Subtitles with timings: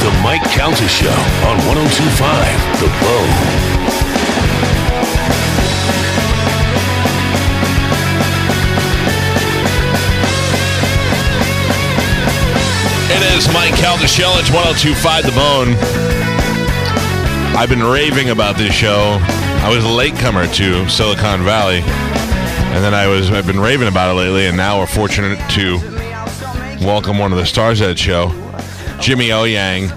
[0.00, 1.12] the Mike Calta Show
[1.44, 4.40] on 1025 The Bone.
[13.12, 14.32] It is Mike Calta Show.
[14.38, 15.76] It's 1025 The Bone.
[17.54, 19.18] I've been raving about this show.
[19.20, 21.82] I was a latecomer to Silicon Valley.
[22.72, 25.76] And then I was I've been raving about it lately, and now we're fortunate to
[26.86, 28.28] welcome one of the stars of that show,
[29.00, 29.88] Jimmy O Yang.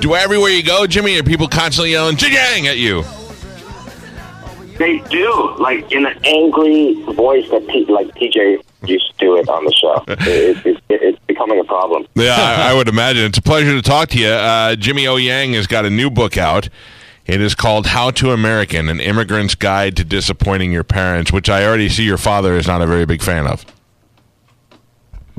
[0.00, 3.04] Do everywhere you go, Jimmy, are people constantly yelling Jian Yang at you?
[4.78, 9.48] They do, like in an angry voice that T- like TJ used to do it
[9.48, 10.04] on the show.
[10.08, 12.06] it, it, it, it's becoming a problem.
[12.14, 13.24] Yeah, I, I would imagine.
[13.24, 14.28] It's a pleasure to talk to you.
[14.28, 16.68] Uh, Jimmy O Yang has got a new book out.
[17.26, 21.64] It is called How to American An Immigrant's Guide to Disappointing Your Parents, which I
[21.64, 23.64] already see your father is not a very big fan of.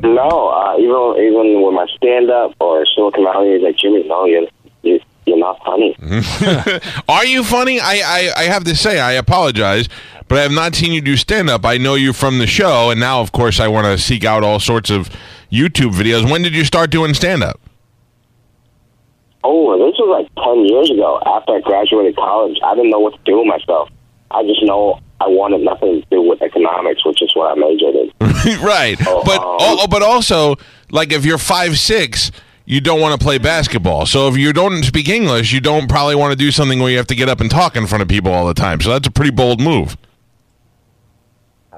[0.04, 4.26] No, uh, even even with my stand up or Silicon Valley, he's like Jimmy, no,
[4.26, 4.48] you're
[4.82, 5.96] you, you're not funny.
[7.10, 7.80] Are you funny?
[7.80, 9.88] I, I, I have to say, I apologize,
[10.28, 11.66] but I have not seen you do stand up.
[11.66, 14.44] I know you from the show, and now, of course, I want to seek out
[14.44, 15.10] all sorts of
[15.52, 16.30] YouTube videos.
[16.30, 17.60] When did you start doing stand up?
[19.44, 21.22] Oh, this was like ten years ago.
[21.26, 23.90] After I graduated college, I didn't know what to do with myself.
[24.34, 27.96] I just know I wanted nothing to do with economics, which is what I majored
[27.96, 28.12] in.
[28.62, 28.98] right.
[29.08, 30.56] Oh, but um, oh, but also,
[30.90, 32.32] like if you're five six,
[32.66, 34.06] you don't want to play basketball.
[34.06, 36.98] So if you don't speak English, you don't probably want to do something where you
[36.98, 38.82] have to get up and talk in front of people all the time.
[38.82, 39.98] So that's a pretty bold move.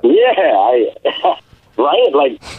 [0.04, 0.94] Yeah, I
[1.78, 2.42] right like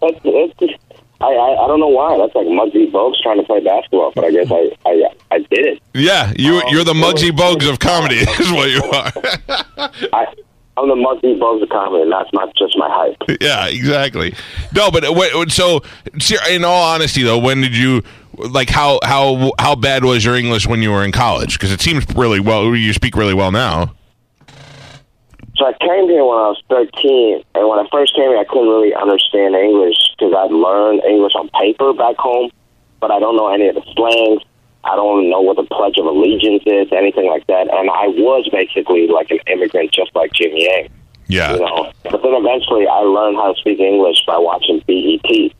[0.00, 0.72] that's, that's,
[1.20, 2.16] I, I I don't know why.
[2.16, 5.66] That's like Muggsy Bogues trying to play basketball, but I guess I I, I did
[5.66, 5.82] it.
[5.94, 7.30] Yeah, you Oh, you're the Muggsy?
[7.30, 9.12] Bogues of comedy, is what you are.
[10.12, 10.26] I
[10.76, 13.38] I'm the Muggsy Bogues of comedy, and that's not just my hype.
[13.40, 14.34] yeah, exactly.
[14.74, 15.82] No, but uh, wait, so
[16.48, 18.02] in all honesty, though, when did you
[18.36, 21.54] like how how how bad was your English when you were in college?
[21.54, 22.76] Because it seems really well.
[22.76, 23.94] You speak really well now.
[25.58, 28.44] So I came here when I was 13, and when I first came here, I
[28.44, 32.50] couldn't really understand English because I'd learned English on paper back home,
[33.00, 34.42] but I don't know any of the slangs.
[34.84, 37.66] I don't even know what the Pledge of Allegiance is, anything like that.
[37.74, 40.90] And I was basically like an immigrant, just like Jimmy Yang.
[41.26, 41.52] Yeah.
[41.54, 41.92] you know.
[42.04, 45.52] But then eventually, I learned how to speak English by watching BET,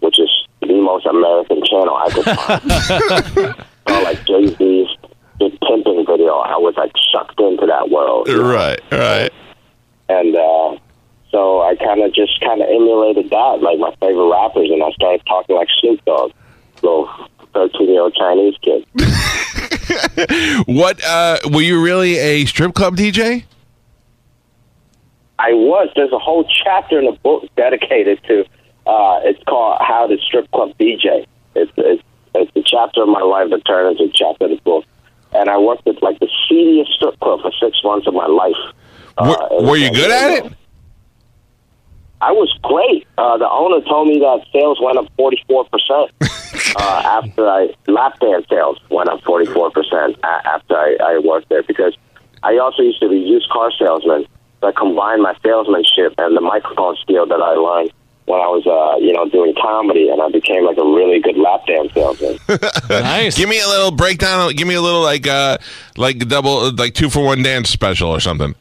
[0.00, 0.30] which is
[0.60, 3.64] the most American channel I could find.
[3.88, 4.77] so, like Jay big
[5.40, 8.28] pimping video, I was like sucked into that world.
[8.28, 8.52] you know?
[8.52, 8.80] Right.
[8.90, 9.32] Right.
[10.08, 10.76] and uh,
[11.30, 14.90] so I kind of just kind of emulated that, like my favorite rappers, and I
[14.92, 16.32] started talking like Snoop Dogg,
[16.82, 17.08] little
[17.54, 18.86] thirteen-year-old Chinese kid.
[20.66, 23.44] What uh, were you really a strip club DJ?
[25.38, 25.88] I was.
[25.94, 28.44] There's a whole chapter in the book dedicated to.
[28.86, 32.02] Uh, it's called "How to Strip Club DJ." It's it's
[32.34, 34.84] it's a chapter of my life that turned into a chapter of the book.
[35.38, 38.74] And I worked at like the seediest strip club for six months of my life.
[39.16, 40.52] Uh, Were, were you good at it?
[42.20, 43.06] I was great.
[43.16, 46.10] Uh, the owner told me that sales went up 44%
[46.76, 51.96] uh, after I, lap dance sales went up 44% after I, I worked there because
[52.42, 54.26] I also used to be used car salesman.
[54.60, 57.92] So I combined my salesmanship and the microphone skill that I learned
[58.28, 61.36] when I was, uh, you know, doing comedy, and I became like a really good
[61.36, 62.38] lap dance salesman.
[62.88, 63.36] Nice.
[63.36, 64.52] Give me a little breakdown.
[64.54, 65.58] Give me a little like uh
[65.96, 68.54] like double like two for one dance special or something.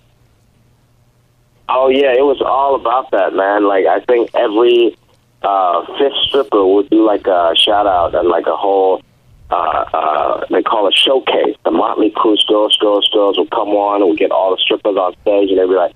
[1.69, 3.67] Oh yeah, it was all about that, man.
[3.67, 4.97] Like I think every
[5.41, 9.01] uh, fifth stripper would do like a shout out and like a whole.
[9.49, 9.55] Uh,
[9.93, 11.55] uh, they call it showcase.
[11.63, 14.97] The Motley Crue girls, girls, girls would come on and we get all the strippers
[14.97, 15.95] on stage and they'd be like,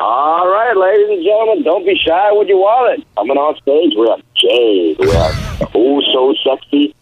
[0.00, 3.04] "All right, ladies and gentlemen, don't be shy with your wallet.
[3.16, 6.94] Coming on stage, we have Jade, we have Oh So Sexy,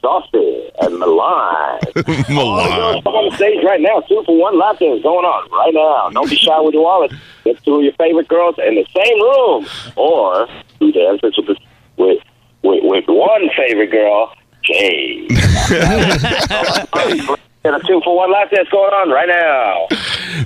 [0.00, 1.80] Saucy, and Milan.
[2.28, 3.02] Milan.
[3.02, 4.00] Come on the stage right now.
[4.08, 6.10] Two for one lap dance going on right now.
[6.10, 7.12] Don't be shy with your wallet.
[7.44, 9.66] Get two of your favorite girls in the same room,
[9.96, 10.46] or
[10.78, 11.58] do dances with,
[11.96, 12.22] with
[12.62, 14.32] with with one favorite girl,
[14.62, 15.30] Jade.
[17.64, 19.86] Get a two for one lap dance going on right now.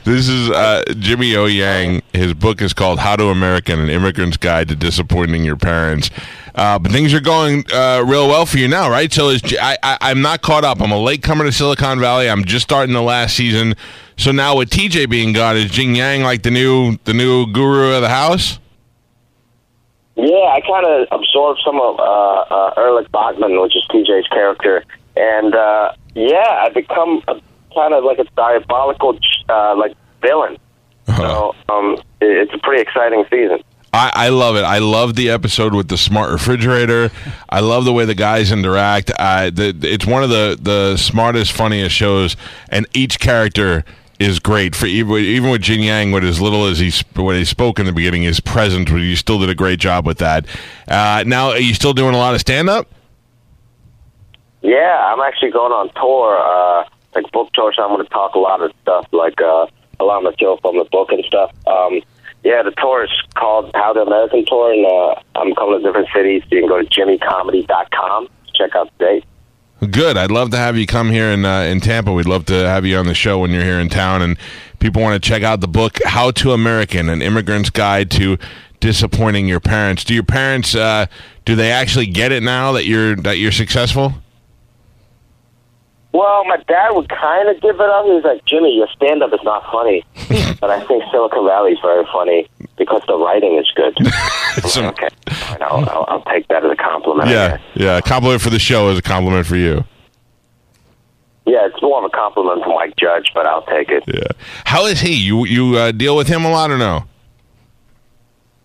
[0.05, 2.03] This is uh, Jimmy O Yang.
[2.13, 6.11] His book is called How to American: An Immigrant's Guide to Disappointing Your Parents.
[6.55, 9.13] Uh, but things are going uh, real well for you now, right?
[9.13, 10.81] So I, I, I'm not caught up.
[10.81, 12.31] I'm a late comer to Silicon Valley.
[12.31, 13.75] I'm just starting the last season.
[14.17, 17.95] So now with TJ being gone, is Jian Yang like the new the new guru
[17.95, 18.61] of the house?
[20.19, 24.85] Yeah, I kind of absorbed some of uh, uh, Erlich Bachman, which is TJ's character,
[25.17, 27.41] and uh, yeah, I become a,
[27.73, 29.17] kind of like a diabolical
[29.49, 30.59] uh, like villain.
[31.07, 33.63] So um, it, it's a pretty exciting season.
[33.93, 34.65] I, I love it.
[34.65, 37.11] I love the episode with the smart refrigerator.
[37.49, 39.13] I love the way the guys interact.
[39.19, 42.37] I, the, it's one of the, the smartest, funniest shows,
[42.69, 43.85] and each character
[44.19, 44.75] is great.
[44.75, 47.93] For even, with Jian Yang, with as little as he what he spoke in the
[47.93, 50.47] beginning, his presence, but you still did a great job with that.
[50.87, 52.89] Uh, now, are you still doing a lot of stand up?
[54.63, 57.73] Yeah, I'm actually going on tour, uh, like book tour.
[57.75, 59.67] So I'm going to talk a lot of stuff, like uh,
[60.01, 61.53] a lot of material from the book and stuff.
[61.67, 62.01] Um,
[62.45, 66.09] yeah, the tour is called How the American Tour, and uh, I'm coming to different
[66.15, 66.43] cities.
[66.51, 68.29] You can go to jimmycomedy.com
[68.59, 69.25] check out the date.
[69.91, 70.17] Good.
[70.17, 72.13] I'd love to have you come here in uh, in Tampa.
[72.13, 74.23] We'd love to have you on the show when you're here in town.
[74.23, 74.37] And
[74.81, 78.39] people want to check out the book "How to American: An Immigrant's Guide to
[78.81, 81.07] Disappointing Your Parents." Do your parents uh,
[81.45, 84.15] do they actually get it now that you're that you're successful?
[86.11, 88.05] Well, my dad would kind of give it up.
[88.07, 90.03] He was like, Jimmy, your stand up is not funny.
[90.61, 93.97] but I think Silicon Valley is very funny because the writing is good.
[94.69, 95.09] So- okay.
[95.51, 97.29] Right, I'll, I'll, I'll take that as a compliment.
[97.31, 97.99] Yeah, yeah.
[97.99, 99.85] A compliment for the show is a compliment for you.
[101.47, 104.05] Yeah, it's more of a compliment from Mike Judge, but I'll take it.
[104.07, 104.29] Yeah.
[104.65, 105.15] How is he?
[105.15, 107.05] You you uh, deal with him a lot or no?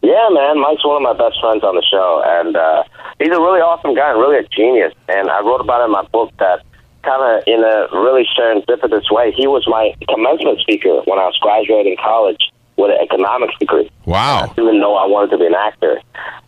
[0.01, 2.83] Yeah, man, Mike's one of my best friends on the show, and uh,
[3.19, 4.91] he's a really awesome guy and really a genius.
[5.07, 6.59] And I wrote about it in my book that
[7.03, 11.37] kind of in a really serendipitous way, he was my commencement speaker when I was
[11.39, 13.89] graduating college with an economics degree.
[14.05, 14.43] Wow.
[14.43, 16.01] I didn't even know I wanted to be an actor.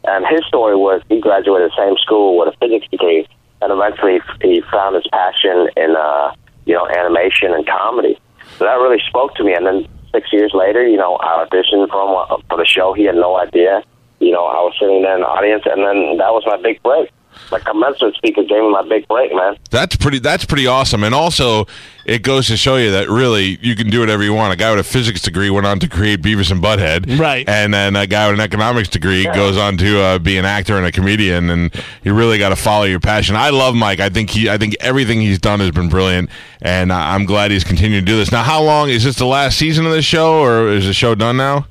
[0.06, 3.27] And his story was he graduated the same school with a physics degree,
[3.62, 6.33] and eventually he found his passion in, uh,
[6.66, 8.19] you know, animation and comedy.
[8.57, 9.54] So that really spoke to me.
[9.54, 12.94] And then six years later, you know, I auditioned for him for the show.
[12.94, 13.83] He had no idea.
[14.19, 16.81] You know, I was sitting there in the audience, and then that was my big
[16.83, 17.12] break.
[17.52, 19.58] My commencement speaker gave me my big break, man.
[19.70, 20.20] That's pretty.
[20.20, 21.04] That's pretty awesome.
[21.04, 21.68] And also,
[22.06, 24.52] it goes to show you that really you can do whatever you want.
[24.54, 27.48] A guy with a physics degree went on to create Beavis and Butthead, Right.
[27.48, 30.78] And then a guy with an economics degree goes on to uh, be an actor
[30.78, 31.50] and a comedian.
[31.50, 31.74] And
[32.04, 33.36] you really got to follow your passion.
[33.36, 34.00] I love Mike.
[34.00, 34.50] I think he.
[34.50, 36.30] I think everything he's done has been brilliant,
[36.62, 38.31] and I- I'm glad he's continuing to do this.
[38.31, 39.16] Now, how long is this?
[39.18, 41.68] The last season of the show, or is the show done now?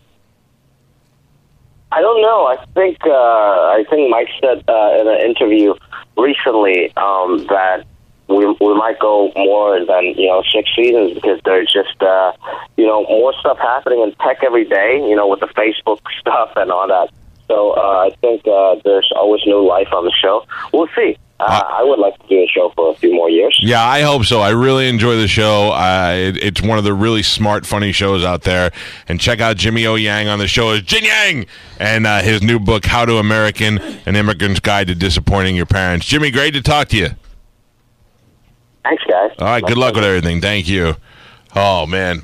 [1.95, 2.47] I don't know.
[2.47, 5.75] I think uh, I think Mike said uh, in an interview
[6.17, 7.85] recently um, that
[8.27, 12.33] we we might go more than you know six seasons because there's just uh,
[12.77, 14.97] you know more stuff happening in tech every day.
[15.09, 17.11] You know with the Facebook stuff and all that.
[17.47, 20.45] So uh, I think uh, there's always new life on the show.
[20.73, 21.17] We'll see.
[21.47, 23.59] Uh, I would like to do a show for a few more years.
[23.61, 24.41] Yeah, I hope so.
[24.41, 25.73] I really enjoy the show.
[25.73, 28.73] Uh, it, it's one of the really smart, funny shows out there.
[29.09, 31.47] And check out Jimmy O Yang on the show is Jian Yang
[31.79, 36.07] and uh, his new book, How to American: An Immigrant's Guide to Disappointing Your Parents.
[36.07, 37.09] Jimmy, great to talk to you.
[38.85, 39.31] Thanks, guys.
[39.39, 40.41] All right, good luck with everything.
[40.41, 40.97] Thank you.
[41.57, 42.23] Oh man,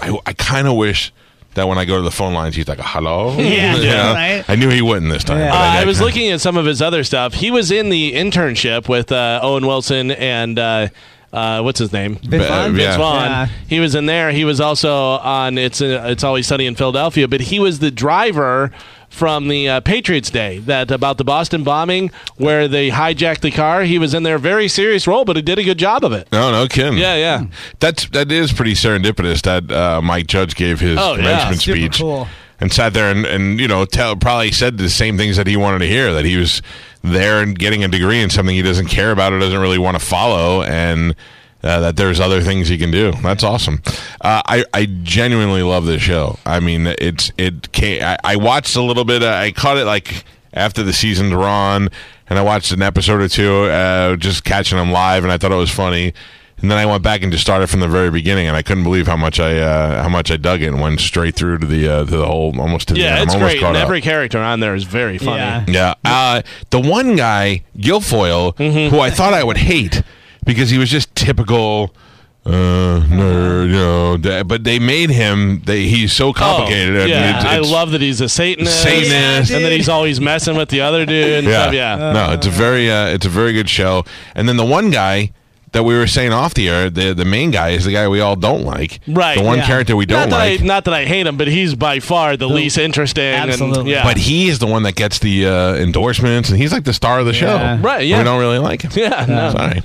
[0.00, 1.12] I, I kind of wish
[1.54, 4.12] that when I go to the phone lines, he's like, "Hello." Yeah, You know?
[4.14, 4.44] right?
[4.48, 5.38] I knew he wouldn't this time.
[5.38, 5.52] Yeah.
[5.52, 7.34] Uh, I was kinda- looking at some of his other stuff.
[7.34, 10.88] He was in the internship with uh, Owen Wilson and uh,
[11.32, 12.16] uh, what's his name?
[12.16, 12.74] Vince Vaughn?
[12.74, 13.24] Vince Vaughn.
[13.24, 13.46] Yeah.
[13.68, 14.32] He was in there.
[14.32, 17.90] He was also on It's uh, It's Always Sunny in Philadelphia, but he was the
[17.90, 18.72] driver
[19.10, 23.82] from the uh, Patriots Day that about the Boston bombing where they hijacked the car.
[23.82, 26.28] He was in there, very serious role, but he did a good job of it.
[26.32, 26.96] No, no kidding.
[26.98, 27.44] Yeah, yeah.
[27.80, 31.16] That's that is pretty serendipitous that uh, Mike Judge gave his Oh, yeah.
[31.16, 32.28] commencement Super speech cool.
[32.60, 35.56] and sat there and, and you know tell, probably said the same things that he
[35.56, 36.62] wanted to hear that he was
[37.02, 39.98] there and getting a degree in something he doesn't care about or doesn't really want
[39.98, 41.14] to follow and
[41.62, 43.12] uh, that there's other things he can do.
[43.22, 43.82] That's awesome.
[44.20, 46.38] Uh, I I genuinely love this show.
[46.46, 47.72] I mean, it's it.
[47.72, 49.22] Came, I, I watched a little bit.
[49.22, 51.88] uh, I caught it like after the seasons were on,
[52.28, 55.52] and I watched an episode or two, uh, just catching them live, and I thought
[55.52, 56.12] it was funny.
[56.62, 58.82] And then I went back and just started from the very beginning, and I couldn't
[58.84, 61.66] believe how much I uh, how much I dug it and went straight through to
[61.66, 63.24] the uh, to the whole almost to the Yeah, end.
[63.24, 63.60] it's I'm great.
[63.60, 63.84] caught And up.
[63.84, 65.38] every character on there is very funny.
[65.38, 65.64] Yeah.
[65.66, 65.94] Yeah.
[66.04, 68.94] Uh, the one guy, Gilfoyle, Mm-hmm.
[68.94, 70.02] who I thought I would hate
[70.44, 71.94] because he was just typical
[72.46, 74.16] uh, nerd, you know.
[74.16, 75.62] th- But they made him.
[75.66, 76.96] They he's so complicated.
[76.96, 79.50] Oh, and yeah, it's- I love that he's a Satanist, Satanist.
[79.52, 81.32] and that he's always messing with the other dude.
[81.44, 81.62] And Yeah.
[81.62, 81.74] stuff.
[81.74, 81.96] yeah.
[82.12, 84.04] no, it's a very uh, it's a very good show.
[84.34, 85.32] And then the one guy
[85.72, 88.18] that we were saying off the air, the the main guy is the guy we
[88.20, 88.98] all don't like.
[89.06, 89.66] Right, The one yeah.
[89.68, 90.60] character we don't Not that, like.
[90.62, 93.22] I, not that I hate him, but he's by far the, least interesting.
[93.22, 93.92] And, Absolutely.
[93.92, 94.02] yeah.
[94.02, 97.20] but he is the one that gets the uh, endorsements, and he's like the star
[97.20, 97.78] of the show.
[97.80, 98.18] Right, yeah.
[98.18, 98.90] We don't really like him.
[98.96, 99.52] Yeah, no.
[99.52, 99.78] Sorry.